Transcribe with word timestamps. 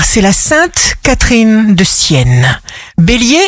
jour, 0.00 0.04
c'est 0.04 0.20
la 0.20 0.32
Sainte 0.32 0.96
Catherine 1.02 1.74
de 1.74 1.84
Sienne. 1.84 2.58
Bélier, 2.98 3.42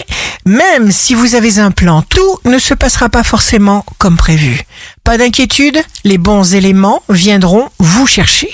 même 0.45 0.91
si 0.91 1.15
vous 1.15 1.35
avez 1.35 1.59
un 1.59 1.71
plan, 1.71 2.03
tout 2.03 2.39
ne 2.45 2.59
se 2.59 2.75
passera 2.75 3.09
pas 3.09 3.23
forcément 3.23 3.85
comme 3.99 4.17
prévu. 4.17 4.63
Pas 5.05 5.19
d'inquiétude, 5.19 5.79
les 6.05 6.19
bons 6.19 6.55
éléments 6.55 7.03
viendront 7.09 7.69
vous 7.79 8.07
chercher. 8.07 8.51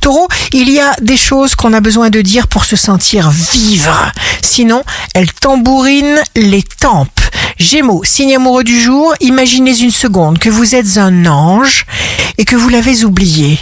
Taureau, 0.00 0.28
il 0.52 0.70
y 0.70 0.80
a 0.80 0.94
des 1.00 1.16
choses 1.16 1.54
qu'on 1.54 1.72
a 1.72 1.80
besoin 1.80 2.10
de 2.10 2.20
dire 2.20 2.48
pour 2.48 2.64
se 2.64 2.76
sentir 2.76 3.30
vivre. 3.30 4.12
Sinon, 4.42 4.82
elles 5.14 5.32
tambourinent 5.32 6.22
les 6.34 6.62
tempes. 6.62 7.20
Gémeaux, 7.58 8.02
signe 8.04 8.36
amoureux 8.36 8.64
du 8.64 8.80
jour, 8.80 9.14
imaginez 9.20 9.78
une 9.78 9.90
seconde 9.90 10.38
que 10.38 10.50
vous 10.50 10.74
êtes 10.74 10.96
un 10.96 11.26
ange 11.26 11.86
et 12.38 12.44
que 12.44 12.56
vous 12.56 12.68
l'avez 12.68 13.04
oublié. 13.04 13.58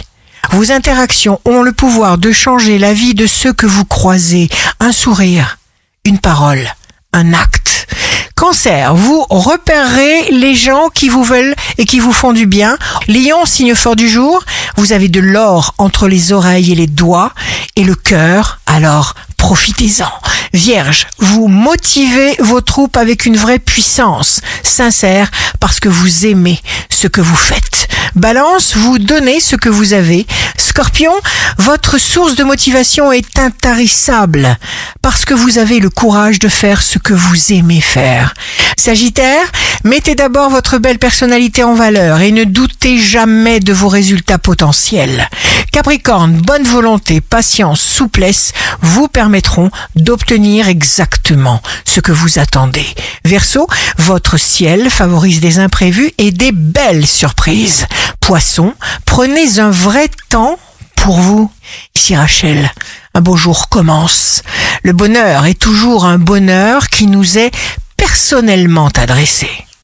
Vos 0.51 0.71
interactions 0.71 1.39
ont 1.45 1.61
le 1.61 1.71
pouvoir 1.71 2.17
de 2.17 2.31
changer 2.31 2.77
la 2.77 2.93
vie 2.93 3.13
de 3.13 3.25
ceux 3.25 3.53
que 3.53 3.65
vous 3.65 3.85
croisez. 3.85 4.49
Un 4.81 4.91
sourire, 4.91 5.57
une 6.03 6.19
parole, 6.19 6.69
un 7.13 7.33
acte. 7.33 7.87
Cancer, 8.35 8.93
vous 8.93 9.25
repérerez 9.29 10.31
les 10.31 10.55
gens 10.55 10.89
qui 10.93 11.07
vous 11.07 11.23
veulent 11.23 11.55
et 11.77 11.85
qui 11.85 11.99
vous 11.99 12.11
font 12.11 12.33
du 12.33 12.47
bien. 12.47 12.77
Lion, 13.07 13.45
signe 13.45 13.75
fort 13.75 13.95
du 13.95 14.09
jour, 14.09 14.43
vous 14.75 14.91
avez 14.91 15.07
de 15.07 15.19
l'or 15.21 15.73
entre 15.77 16.07
les 16.07 16.33
oreilles 16.33 16.71
et 16.71 16.75
les 16.75 16.87
doigts 16.87 17.33
et 17.75 17.83
le 17.83 17.95
cœur, 17.95 18.59
alors 18.65 19.15
profitez-en. 19.41 20.11
Vierge, 20.53 21.07
vous 21.17 21.47
motivez 21.47 22.35
vos 22.39 22.61
troupes 22.61 22.95
avec 22.95 23.25
une 23.25 23.35
vraie 23.35 23.57
puissance, 23.57 24.39
sincère, 24.61 25.31
parce 25.59 25.79
que 25.79 25.89
vous 25.89 26.27
aimez 26.27 26.61
ce 26.89 27.07
que 27.07 27.21
vous 27.21 27.35
faites. 27.35 27.87
Balance, 28.15 28.77
vous 28.77 28.99
donnez 28.99 29.39
ce 29.39 29.55
que 29.55 29.67
vous 29.67 29.93
avez. 29.93 30.27
Scorpion, 30.57 31.13
votre 31.57 31.97
source 31.97 32.35
de 32.35 32.43
motivation 32.43 33.11
est 33.11 33.39
intarissable 33.39 34.57
parce 35.01 35.25
que 35.25 35.33
vous 35.33 35.57
avez 35.57 35.79
le 35.79 35.89
courage 35.89 36.37
de 36.37 36.47
faire 36.47 36.81
ce 36.81 36.99
que 36.99 37.13
vous 37.13 37.51
aimez 37.51 37.81
faire. 37.81 38.35
Sagittaire, 38.77 39.51
mettez 39.83 40.13
d'abord 40.13 40.49
votre 40.49 40.77
belle 40.77 40.99
personnalité 40.99 41.63
en 41.63 41.73
valeur 41.73 42.21
et 42.21 42.31
ne 42.31 42.43
doutez 42.43 42.99
jamais 42.99 43.59
de 43.59 43.73
vos 43.73 43.89
résultats 43.89 44.37
potentiels. 44.37 45.27
Capricorne, 45.71 46.33
bonne 46.33 46.63
volonté, 46.63 47.21
patience, 47.21 47.79
souplesse 47.79 48.51
vous 48.81 49.07
permettront 49.07 49.71
d'obtenir 49.95 50.67
exactement 50.67 51.61
ce 51.85 52.01
que 52.01 52.11
vous 52.11 52.39
attendez. 52.39 52.85
Verseau, 53.23 53.67
votre 53.97 54.37
ciel 54.37 54.89
favorise 54.89 55.39
des 55.39 55.59
imprévus 55.59 56.11
et 56.17 56.31
des 56.31 56.51
belles 56.51 57.07
surprises. 57.07 57.87
Poisson, 58.19 58.73
prenez 59.05 59.59
un 59.59 59.71
vrai 59.71 60.09
temps 60.29 60.59
pour 60.97 61.21
vous. 61.21 61.49
Ici 61.95 62.17
Rachel, 62.17 62.69
un 63.13 63.21
beau 63.21 63.37
jour 63.37 63.69
commence. 63.69 64.43
Le 64.83 64.91
bonheur 64.91 65.45
est 65.45 65.59
toujours 65.59 66.03
un 66.03 66.17
bonheur 66.17 66.89
qui 66.89 67.07
nous 67.07 67.37
est 67.37 67.51
personnellement 67.95 68.89
adressé. 68.97 69.49